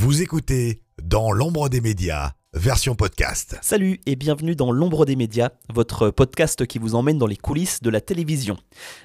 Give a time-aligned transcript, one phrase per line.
[0.00, 3.58] Vous écoutez Dans l'ombre des médias, version podcast.
[3.62, 7.82] Salut et bienvenue dans L'ombre des médias, votre podcast qui vous emmène dans les coulisses
[7.82, 8.56] de la télévision.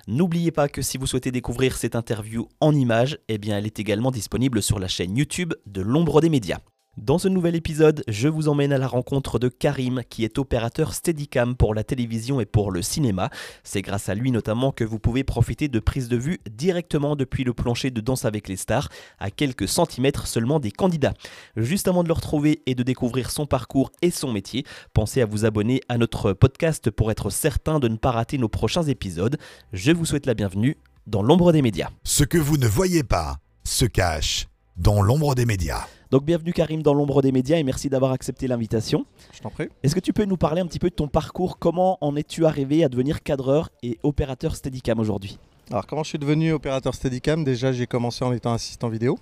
[0.08, 3.80] N'oubliez pas que si vous souhaitez découvrir cette interview en images, eh bien elle est
[3.80, 6.60] également disponible sur la chaîne YouTube de L'ombre des médias.
[6.98, 10.94] Dans ce nouvel épisode, je vous emmène à la rencontre de Karim, qui est opérateur
[10.94, 13.32] Steadicam pour la télévision et pour le cinéma.
[13.64, 17.44] C'est grâce à lui notamment que vous pouvez profiter de prises de vue directement depuis
[17.44, 21.16] le plancher de Danse avec les stars, à quelques centimètres seulement des candidats.
[21.58, 24.64] Juste avant de le retrouver et de découvrir son parcours et son métier,
[24.94, 28.50] pensez à vous abonner à notre podcast pour être certain de ne pas rater nos
[28.50, 29.40] prochains épisodes.
[29.74, 31.90] Je vous souhaite la bienvenue dans l'ombre des médias.
[32.04, 35.88] Ce que vous ne voyez pas se cache dans l'ombre des médias.
[36.14, 39.08] Donc bienvenue Karim dans l'ombre des médias et merci d'avoir accepté l'invitation.
[39.34, 39.70] Je t'en prie.
[39.82, 41.58] Est-ce que tu peux nous parler un petit peu de ton parcours?
[41.58, 45.40] Comment en es-tu arrivé à devenir cadreur et opérateur Steadicam aujourd'hui?
[45.72, 47.44] Alors comment je suis devenu opérateur Steadicam?
[47.44, 49.18] Déjà j'ai commencé en étant assistant vidéo.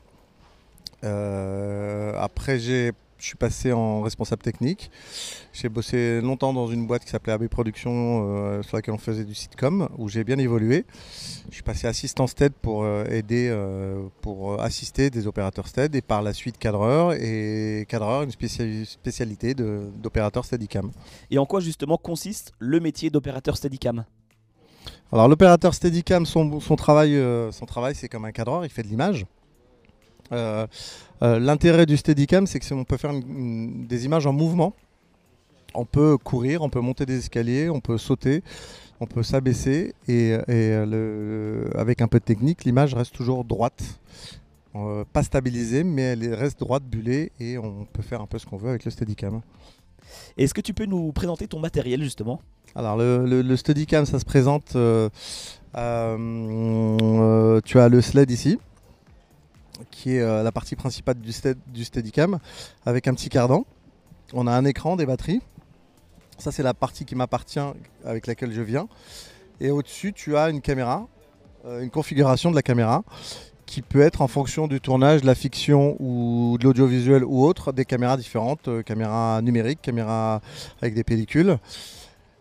[1.05, 2.91] Euh, après j'ai
[3.21, 4.89] je suis passé en responsable technique.
[5.53, 9.23] J'ai bossé longtemps dans une boîte qui s'appelait AB Productions, euh, sur laquelle on faisait
[9.23, 10.85] du sitcom, où j'ai bien évolué.
[11.49, 16.01] Je suis passé assistant STED pour euh, aider, euh, pour assister des opérateurs STED, et
[16.01, 20.89] par la suite cadreur, et cadreur, une spéciali- spécialité d'opérateur Steadicam.
[21.29, 24.03] Et en quoi justement consiste le métier d'opérateur Steadicam?
[25.11, 28.87] Alors l'opérateur Steadicam, son, son travail, son travail c'est comme un cadreur, il fait de
[28.87, 29.27] l'image.
[30.31, 30.67] Euh,
[31.23, 34.73] euh, L'intérêt du Steadicam, c'est qu'on peut faire une- une- des images en mouvement.
[35.73, 38.43] On peut courir, on peut monter des escaliers, on peut sauter,
[38.99, 43.81] on peut s'abaisser et, et, le- avec un peu de technique, l'image reste toujours droite.
[44.75, 48.45] Euh, pas stabilisée, mais elle reste droite, bullée et on peut faire un peu ce
[48.45, 49.41] qu'on veut avec le Steadicam.
[50.37, 52.41] Est-ce que tu peux nous présenter ton matériel justement?
[52.75, 54.67] Alors le, le, le Steadicam, ça se présente.
[54.71, 54.77] tu
[57.79, 58.59] as le sled ici,
[59.89, 62.39] qui est euh, la partie principale du, stead- du Steadicam,
[62.85, 63.65] avec un petit cardan.
[64.33, 65.41] On a un écran, des batteries.
[66.37, 67.59] Ça, c'est la partie qui m'appartient,
[68.05, 68.87] avec laquelle je viens.
[69.59, 71.07] Et au-dessus, tu as une caméra,
[71.65, 73.03] euh, une configuration de la caméra,
[73.65, 77.71] qui peut être en fonction du tournage, de la fiction ou de l'audiovisuel ou autre,
[77.71, 80.41] des caméras différentes, euh, caméra numérique, caméra
[80.81, 81.57] avec des pellicules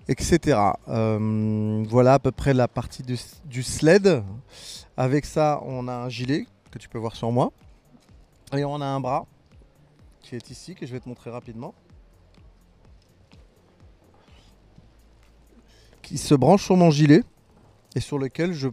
[0.09, 0.59] etc.
[1.89, 3.05] Voilà à peu près la partie
[3.45, 4.25] du sled.
[4.97, 7.53] Avec ça, on a un gilet que tu peux voir sur moi.
[8.57, 9.27] Et on a un bras
[10.21, 11.75] qui est ici, que je vais te montrer rapidement.
[16.03, 17.23] Qui se branche sur mon gilet
[17.95, 18.69] et sur lequel je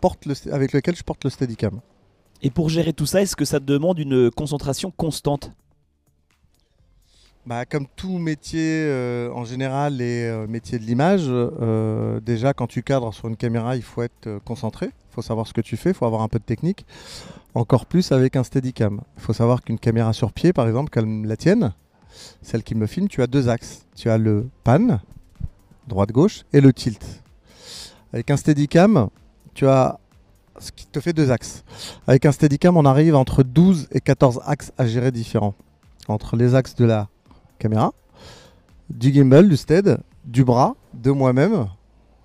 [0.00, 1.80] porte le, avec lequel je porte le Steadicam.
[2.42, 5.52] Et pour gérer tout ça, est-ce que ça demande une concentration constante?
[7.46, 12.66] Bah, comme tout métier euh, en général, les euh, métiers de l'image, euh, déjà quand
[12.66, 15.62] tu cadres sur une caméra, il faut être euh, concentré, il faut savoir ce que
[15.62, 16.84] tu fais, il faut avoir un peu de technique.
[17.54, 19.00] Encore plus avec un Steadicam.
[19.16, 21.72] Il faut savoir qu'une caméra sur pied, par exemple, comme la tienne,
[22.42, 23.86] celle qui me filme, tu as deux axes.
[23.96, 25.00] Tu as le pan,
[25.88, 27.22] droite-gauche, et le tilt.
[28.12, 29.08] Avec un Steadicam,
[29.54, 29.98] tu as
[30.58, 31.64] ce qui te fait deux axes.
[32.06, 35.54] Avec un Steadicam, on arrive entre 12 et 14 axes à gérer différents.
[36.06, 37.08] Entre les axes de la
[37.60, 37.92] caméra,
[38.88, 41.68] du gimbal, du stead, du bras, de moi-même.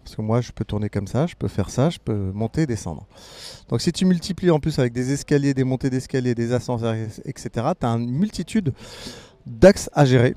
[0.04, 2.66] Parce que moi, je peux tourner comme ça, je peux faire ça, je peux monter
[2.68, 3.06] descendre.
[3.70, 6.96] Donc si tu multiplies en plus avec des escaliers, des montées d'escaliers, des ascenseurs,
[7.26, 8.74] etc., tu as une multitude
[9.48, 10.36] d'axes à gérer.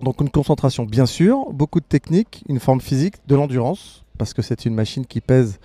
[0.00, 4.42] Donc une concentration, bien sûr, beaucoup de technique, une forme physique, de l'endurance, parce que
[4.42, 5.58] c'est une machine qui pèse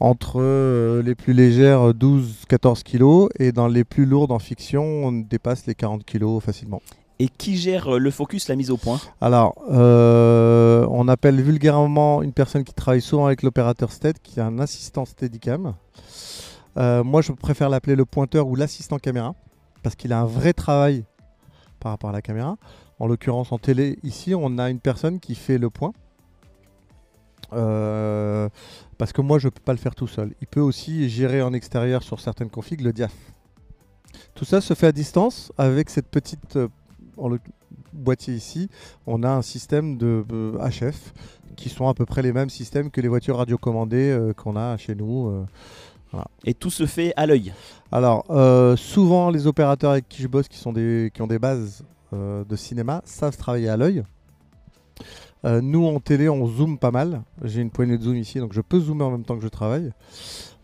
[0.00, 5.12] entre euh, les plus légères 12-14 kg et dans les plus lourdes en fiction, on
[5.12, 6.82] dépasse les 40 kg facilement.
[7.22, 8.98] Et qui gère euh, le focus, la mise au point?
[9.20, 14.42] Alors, euh, on appelle vulgairement une personne qui travaille souvent avec l'opérateur STED, qui est
[14.42, 15.74] un assistant Steadicam.
[16.78, 19.36] Euh, moi, je préfère l'appeler le pointeur ou l'assistant caméra,
[19.84, 21.04] parce qu'il a un vrai travail
[21.78, 22.56] par rapport à la caméra.
[22.98, 25.92] En l'occurrence, en télé, ici, on a une personne qui fait le point.
[27.50, 30.34] Parce que moi, je ne peux pas le faire tout seul.
[30.40, 33.14] Il peut aussi gérer en extérieur sur certaines configs le diaph.
[34.34, 36.58] Tout ça se fait à distance avec cette petite
[37.16, 37.40] en le-
[37.92, 38.68] boîtier ici.
[39.06, 41.12] On a un système de euh, HF
[41.56, 44.76] qui sont à peu près les mêmes systèmes que les voitures radiocommandées euh, qu'on a
[44.76, 45.28] chez nous.
[45.28, 45.44] euh.
[46.44, 47.54] Et tout se fait à l'œil?
[47.90, 51.38] Alors, euh, souvent, les opérateurs avec qui je bosse, qui, sont des, qui ont des
[51.38, 54.02] bases euh, de cinéma, savent travailler à l'œil.
[55.44, 57.22] Euh, nous, en télé, on zoome pas mal.
[57.42, 59.48] J'ai une poignée de zoom ici, donc je peux zoomer en même temps que je
[59.48, 59.90] travaille.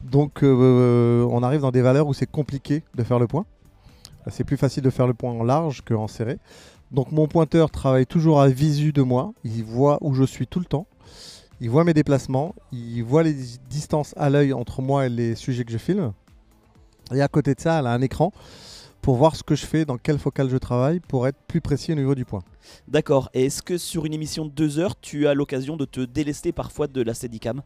[0.03, 3.47] Donc, euh, on arrive dans des valeurs où c'est compliqué de faire le point.
[4.31, 6.39] C'est plus facile de faire le point en large qu'en serré.
[6.91, 9.33] Donc, mon pointeur travaille toujours à visu de moi.
[9.45, 10.87] Il voit où je suis tout le temps.
[11.61, 12.55] Il voit mes déplacements.
[12.73, 13.35] Il voit les
[13.69, 16.13] distances à l'œil entre moi et les sujets que je filme.
[17.13, 18.33] Et à côté de ça, elle a un écran
[19.03, 21.93] pour voir ce que je fais, dans quelle focale je travaille, pour être plus précis
[21.93, 22.43] au niveau du point.
[22.89, 23.31] D'accord.
[23.33, 26.53] Et est-ce que sur une émission de deux heures, tu as l'occasion de te délester
[26.53, 27.63] parfois de la Steadicam?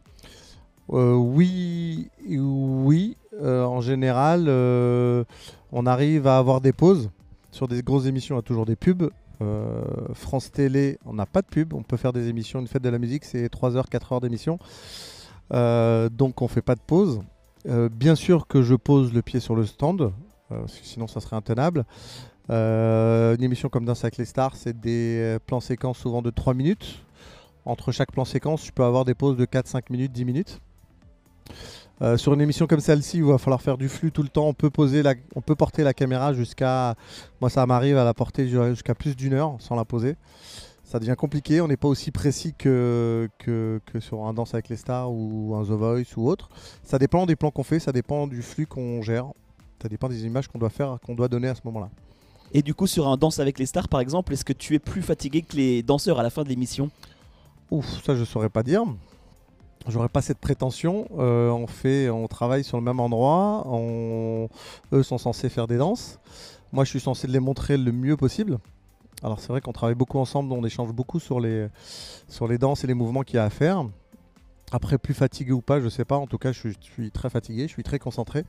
[0.91, 3.17] Euh, oui, oui.
[3.41, 5.23] Euh, en général, euh,
[5.71, 7.09] on arrive à avoir des pauses.
[7.51, 9.09] Sur des grosses émissions, y a toujours des pubs.
[9.41, 9.83] Euh,
[10.13, 11.73] France Télé, on n'a pas de pub.
[11.73, 12.59] On peut faire des émissions.
[12.59, 14.57] Une fête de la musique, c'est 3 heures, 4 heures d'émission.
[15.51, 17.21] Donc, on fait pas de pause.
[17.65, 20.11] Bien sûr que je pose le pied sur le stand,
[20.67, 21.85] sinon ça serait intenable.
[22.49, 27.03] Une émission comme Danse avec les stars, c'est des plans séquences souvent de 3 minutes.
[27.65, 30.59] Entre chaque plan séquence, tu peux avoir des pauses de 4, 5 minutes, 10 minutes.
[32.01, 34.29] Euh, sur une émission comme celle-ci, où il va falloir faire du flux tout le
[34.29, 36.95] temps, on peut, poser la, on peut porter la caméra jusqu'à.
[37.39, 40.15] Moi, ça m'arrive à la porter jusqu'à plus d'une heure sans la poser.
[40.83, 44.69] Ça devient compliqué, on n'est pas aussi précis que, que, que sur un Danse avec
[44.69, 46.49] les stars ou un The Voice ou autre.
[46.83, 49.27] Ça dépend des plans qu'on fait, ça dépend du flux qu'on gère,
[49.81, 51.89] ça dépend des images qu'on doit faire, qu'on doit donner à ce moment-là.
[52.53, 54.79] Et du coup, sur un Danse avec les stars, par exemple, est-ce que tu es
[54.79, 56.91] plus fatigué que les danseurs à la fin de l'émission?
[57.71, 58.83] Ouf, ça je saurais pas dire.
[59.87, 61.07] J'aurais pas cette prétention.
[61.17, 63.65] Euh, on fait, on travaille sur le même endroit.
[64.93, 66.19] Eux sont censés faire des danses.
[66.71, 68.59] Moi, je suis censé les montrer le mieux possible.
[69.21, 71.67] Alors c'est vrai qu'on travaille beaucoup ensemble, on échange beaucoup sur les,
[72.27, 73.85] sur les danses et les mouvements qu'il y a à faire.
[74.71, 76.17] Après, plus fatigué ou pas, je sais pas.
[76.17, 78.43] En tout cas, je suis, je suis très fatigué, je suis très concentré.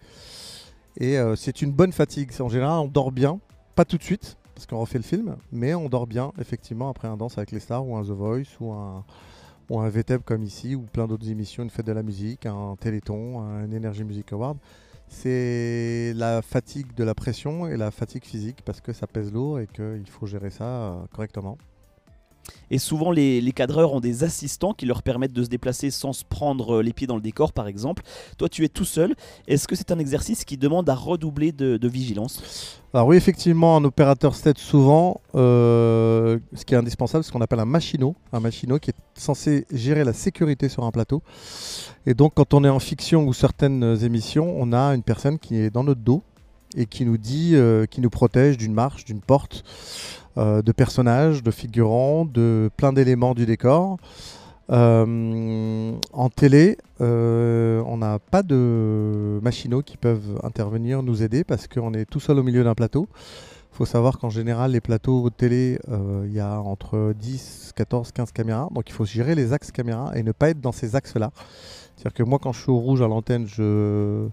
[0.96, 2.30] Et euh, c'est une bonne fatigue.
[2.40, 3.38] En général, on dort bien.
[3.76, 7.08] Pas tout de suite, parce qu'on refait le film, mais on dort bien, effectivement, après
[7.08, 9.04] un Danse avec les stars ou un The Voice ou un,
[9.70, 13.40] un VTEP comme ici, ou plein d'autres émissions, une fête de la musique, un Téléthon,
[13.40, 14.58] un Energy Music Award.
[15.08, 19.60] C'est la fatigue de la pression et la fatigue physique parce que ça pèse lourd
[19.60, 21.58] et qu'il faut gérer ça euh, correctement.
[22.70, 26.24] Et souvent, les, cadreurs ont des assistants qui leur permettent de se déplacer sans se
[26.24, 28.02] prendre euh, les pieds dans le décor, par exemple.
[28.38, 29.14] Toi, tu es tout seul.
[29.46, 32.80] Est-ce que c'est un exercice qui demande à redoubler de, vigilance?
[32.92, 37.40] Alors oui, effectivement, un opérateur STED, souvent, euh, ce qui est indispensable, c'est ce qu'on
[37.40, 38.16] appelle un machino.
[38.32, 41.22] Un machino qui est censé gérer la sécurité sur un plateau.
[42.06, 45.56] Et donc, quand on est en fiction ou certaines émissions, on a une personne qui
[45.56, 46.22] est dans notre dos
[46.76, 49.64] et qui nous dit, euh, qui nous protège d'une marche, d'une porte,
[50.36, 53.98] euh, de personnages, de figurants, de plein d'éléments du décor.
[54.70, 61.92] Euh, en télé, on n'a pas de machinaux qui peuvent intervenir, nous aider, parce qu'on
[61.92, 63.06] est tout seul au milieu d'un plateau.
[63.72, 65.78] Il faut savoir qu'en général, les plateaux de télé,
[66.26, 68.68] il y a entre 10, 14, 15 caméras.
[68.72, 71.30] Donc il faut gérer les axes caméra et ne pas être dans ces axes-là.
[71.96, 74.28] C'est-à-dire que moi, quand je suis au rouge à l'antenne, je,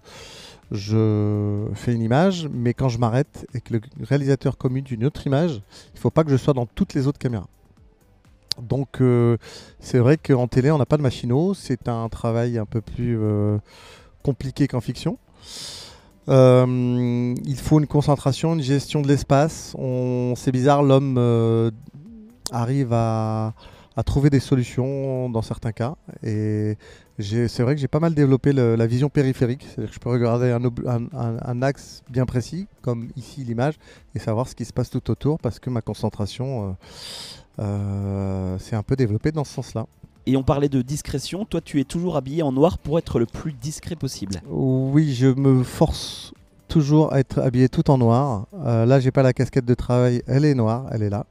[0.72, 5.26] je fais une image, mais quand je m'arrête et que le réalisateur commute une autre
[5.26, 7.46] image, il ne faut pas que je sois dans toutes les autres caméras.
[8.60, 9.36] Donc euh,
[9.80, 11.54] c'est vrai qu'en télé, on n'a pas de machinaux.
[11.54, 13.58] C'est un travail un peu plus euh,
[14.22, 15.18] compliqué qu'en fiction.
[16.28, 19.76] Euh, il faut une concentration, une gestion de l'espace.
[20.36, 21.70] C'est bizarre, l'homme
[22.50, 23.54] arrive à,
[23.96, 25.96] à trouver des solutions dans certains cas.
[26.22, 26.76] Et
[27.18, 29.62] c'est vrai que j'ai pas mal développé le- la vision périphérique.
[29.68, 33.44] C'est-à-dire que je peux regarder un, ob- un- un- un axe bien précis, comme ici
[33.44, 33.74] l'image,
[34.14, 36.72] et savoir ce qui se passe tout autour parce que ma concentration euh,
[37.62, 39.86] euh, s'est un peu développée dans ce sens-là.
[40.24, 41.44] Et on parlait de discrétion.
[41.44, 44.40] Toi, tu es toujours habillé en noir pour être le plus discret possible.
[44.48, 46.32] Oui, je me force
[46.68, 48.46] toujours à être habillé tout en noir.
[48.54, 51.26] Euh, là, j'ai pas la casquette de travail, elle est noire, elle est là.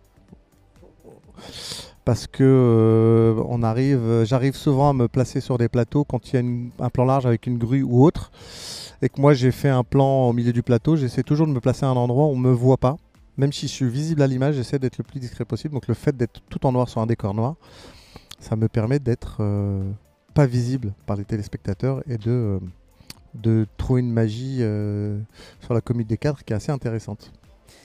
[2.03, 6.35] Parce que euh, on arrive, j'arrive souvent à me placer sur des plateaux quand il
[6.35, 8.31] y a un plan large avec une grue ou autre,
[9.01, 11.59] et que moi j'ai fait un plan au milieu du plateau, j'essaie toujours de me
[11.59, 12.97] placer à un endroit où on me voit pas.
[13.37, 15.73] Même si je suis visible à l'image, j'essaie d'être le plus discret possible.
[15.73, 17.55] Donc le fait d'être tout en noir sur un décor noir,
[18.39, 19.89] ça me permet d'être euh,
[20.33, 22.59] pas visible par les téléspectateurs et de euh,
[23.33, 25.19] de trouver une magie euh,
[25.61, 27.31] sur la comédie des cadres qui est assez intéressante.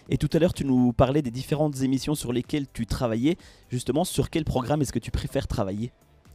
[0.09, 3.37] Et tout à l'heure, tu nous parlais des différentes émissions sur lesquelles tu travaillais.
[3.71, 5.93] Justement, sur quel programme est-ce que tu préfères travailler?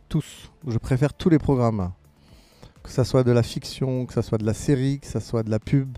[0.10, 0.52] Tous.
[0.68, 1.92] Je préfère tous les programmes.
[2.84, 5.44] Que ça soit de la fiction, que ça soit de la série, que ça soit
[5.44, 5.98] de la pub,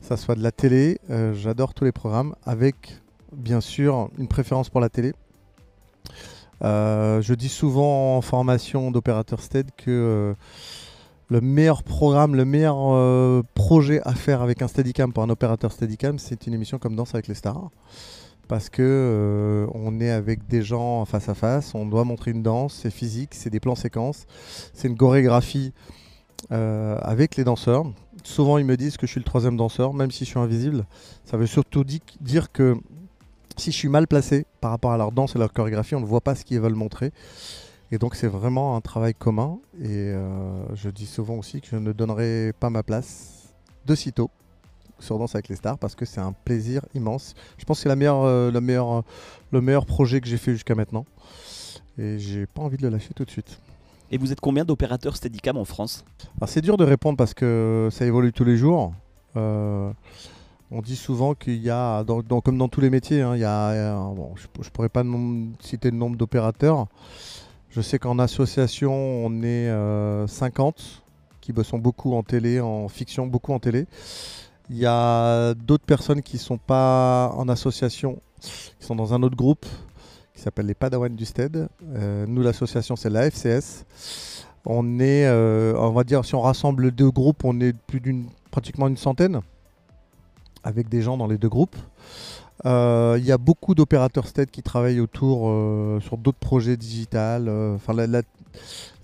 [0.00, 0.98] que ça soit de la télé.
[1.08, 3.00] euh, J'adore tous les programmes avec,
[3.32, 5.12] bien sûr, une préférence pour la télé.
[6.62, 10.34] Euh, je dis souvent en formation d'opérateur STED que euh,
[11.30, 15.70] le meilleur programme, le meilleur euh, projet à faire avec un Steadicam pour un opérateur
[15.72, 17.70] Steadicam, c'est une émission comme Danse avec les stars.
[18.48, 22.42] Parce que euh, on est avec des gens face à face, on doit montrer une
[22.42, 24.26] danse, c'est physique, c'est des plans séquences,
[24.74, 25.72] c'est une chorégraphie
[26.50, 27.84] euh, avec les danseurs.
[28.24, 30.84] Souvent ils me disent que je suis le troisième danseur, même si je suis invisible.
[31.24, 32.76] Ça veut surtout di- dire que
[33.56, 36.06] si je suis mal placé par rapport à leur danse et leur chorégraphie, on ne
[36.06, 37.12] voit pas ce qu'ils veulent montrer.
[37.92, 39.58] Et donc c'est vraiment un travail commun.
[39.80, 43.52] Et euh, je dis souvent aussi que je ne donnerai pas ma place
[43.86, 44.30] de sitôt
[44.98, 47.34] sur Danse avec les stars parce que c'est un plaisir immense.
[47.58, 49.02] Je pense que c'est la meilleure, euh, la meilleure, euh,
[49.50, 51.06] le meilleur projet que j'ai fait jusqu'à maintenant.
[51.98, 53.60] Et j'ai pas envie de le lâcher tout de suite.
[54.12, 56.04] Et vous êtes combien d'opérateurs Steadicam en France?
[56.38, 58.92] Alors c'est dur de répondre parce que ça évolue tous les jours.
[59.36, 59.92] Euh,
[60.70, 63.40] on dit souvent qu'il y a, dans- dans- comme dans tous les métiers, hein, il
[63.40, 65.02] y a, bon, je ne pourrais pas
[65.60, 66.86] citer le nombre d'opérateurs.
[67.70, 71.04] Je sais qu'en association, on est euh, 50
[71.40, 73.86] qui bossent beaucoup en télé, en fiction, beaucoup en télé.
[74.70, 79.22] Il y a d'autres personnes qui ne sont pas en association, qui sont dans un
[79.22, 79.66] autre groupe
[80.34, 81.68] qui s'appelle les Padawan du STED.
[81.94, 83.84] Euh, nous, l'association, c'est la FCS.
[84.66, 88.26] On est, euh, on va dire, si on rassemble deux groupes, on est plus d'une,
[88.50, 89.42] pratiquement une centaine,
[90.64, 91.76] avec des gens dans les deux groupes.
[92.66, 97.48] Euh, Il y a beaucoup d'opérateurs STED qui travaillent autour euh, sur d'autres projets digitales.
[97.48, 98.22] euh, Enfin, la,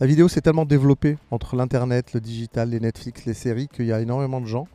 [0.07, 4.01] vidéo s'est tellement développée entre l'internet, le digital, les Netflix, les séries qu'il y a
[4.01, 4.69] énormément de gens.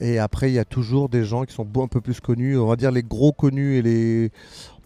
[0.00, 2.58] Et après, il y a toujours des gens qui sont un peu plus connus.
[2.58, 4.30] On va dire les gros connus et les.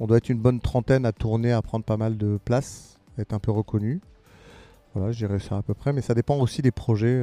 [0.00, 3.32] On doit être une bonne trentaine à tourner, à prendre pas mal de place, être
[3.34, 4.00] un peu reconnu.
[4.94, 7.18] Voilà, je dirais ça à peu près, mais ça dépend aussi des projets.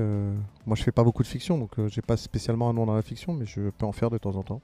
[0.65, 2.95] Moi, je fais pas beaucoup de fiction, donc euh, j'ai pas spécialement un nom dans
[2.95, 4.61] la fiction, mais je peux en faire de temps en temps.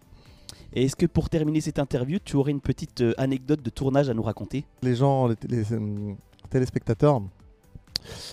[0.76, 4.10] Et est-ce que pour terminer cette interview, tu aurais une petite euh, anecdote de tournage
[4.10, 4.66] à nous raconter?
[4.84, 6.14] Les gens, les, les, euh,
[6.50, 7.22] téléspectateurs,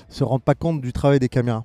[0.08, 1.64] se rendent pas compte du travail des caméras.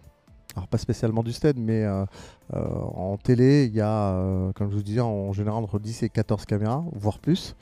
[0.56, 2.06] Alors pas spécialement du STED, mais euh,
[2.52, 6.46] en télé, il y a, comme je vous disais, en général entre 10 et 14
[6.46, 7.56] caméras, voire plus.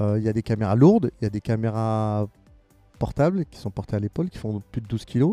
[0.00, 2.28] Il y a des caméras lourdes, il y a des caméras
[2.98, 5.32] portables qui sont portées à l'épaule, qui font plus de 12 kg.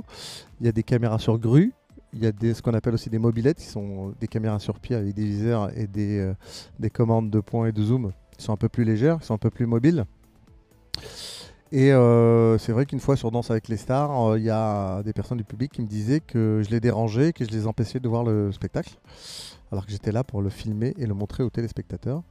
[0.59, 1.73] Il y a des caméras sur grue.
[2.15, 4.79] Il y a des, ce qu'on appelle aussi des mobilettes, qui sont des caméras sur
[4.79, 6.33] pied avec des viseurs et des, euh,
[6.79, 9.33] des commandes de point et de zoom qui sont un peu plus légères, qui sont
[9.33, 10.05] un peu plus mobiles.
[11.71, 15.03] Et euh, c'est vrai qu'une fois sur Danse avec les stars, euh, il y a
[15.03, 17.99] des personnes du public qui me disaient que je les dérangeais, que je les empêchais
[17.99, 18.97] de voir le spectacle,
[19.71, 22.23] alors que j'étais là pour le filmer et le montrer aux téléspectateurs.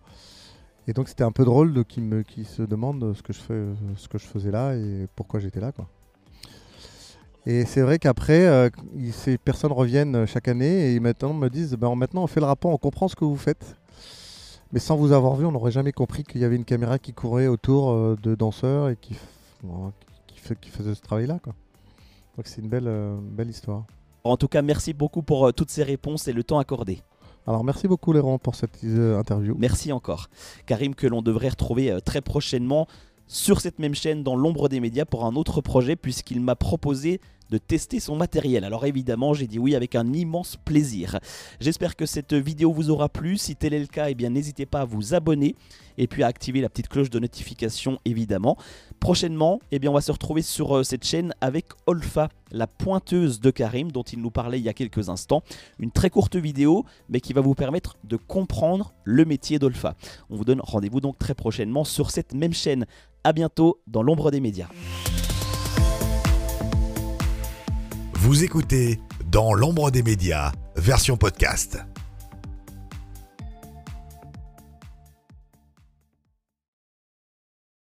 [0.86, 4.74] Et donc c'était un peu drôle de qu'ils se demandent ce que, je faisais là
[4.74, 5.72] et pourquoi j'étais là.
[7.46, 8.70] Et c'est vrai qu'après, euh,
[9.12, 12.70] ces personnes reviennent chaque année et maintenant me disent ben, maintenant on fait le rapport,
[12.70, 13.76] on comprend ce que vous faites.
[14.72, 17.12] Mais sans vous avoir vu, on n'aurait jamais compris qu'il y avait une caméra qui
[17.12, 19.14] courait autour euh, de danseurs et qui,
[19.62, 19.92] bon,
[20.26, 21.38] qui, faisait ce travail-là.
[21.44, 23.84] Donc c'est une belle, euh, belle histoire.
[24.26, 27.02] En tout cas, merci beaucoup pour euh, toutes ces réponses et le temps accordé.
[27.46, 29.54] Alors merci beaucoup Léron pour cette euh, interview.
[29.58, 30.30] Merci encore.
[30.64, 32.86] Karim, que l'on devrait retrouver euh, très prochainement
[33.26, 37.21] sur cette même chaîne dans l'ombre des médias pour un autre projet puisqu'il m'a proposé
[37.50, 38.64] de tester son matériel.
[38.64, 41.18] Alors évidemment, j'ai dit oui avec un immense plaisir.
[41.60, 43.36] J'espère que cette vidéo vous aura plu.
[43.36, 45.54] Si tel est le cas, eh bien n'hésitez pas à vous abonner
[45.98, 48.56] et puis à activer la petite cloche de notification évidemment.
[49.00, 53.40] Prochainement, eh bien on va se retrouver sur euh, cette chaîne avec Olfa, la pointeuse
[53.40, 55.42] de Karim dont il nous parlait il y a quelques instants.
[55.78, 59.94] Une très courte vidéo mais qui va vous permettre de comprendre le métier d'Olfa.
[60.30, 62.86] On vous donne rendez-vous donc très prochainement sur cette même chaîne.
[63.22, 64.68] A bientôt dans l'ombre des médias.
[68.25, 69.00] Vous écoutez
[69.31, 71.85] Dans l'ombre des médias, version podcast.